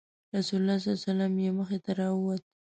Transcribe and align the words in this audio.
رسول 0.35 0.59
الله 0.61 0.77
صلی 0.79 0.87
الله 0.89 0.97
علیه 1.01 1.07
وسلم 1.11 1.33
یې 1.43 1.49
مخې 1.59 1.79
ته 1.85 1.91
راووت. 1.99 2.43